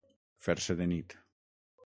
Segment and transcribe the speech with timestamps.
[0.45, 1.17] Fer-se de nit.